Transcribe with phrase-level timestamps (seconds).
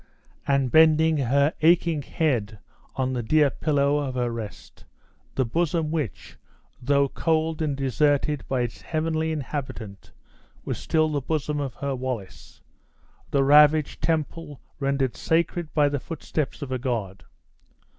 [0.47, 2.57] and bending her aching head
[2.95, 4.83] on the dear pillow of her rest
[5.35, 6.37] the bosom which,
[6.81, 10.11] though cold and deserted by its heavenly inhabitant,
[10.65, 12.63] was still the bosom of her Wallace!
[13.29, 17.23] the ravaged temple rendered sacred by the footsteps of a god!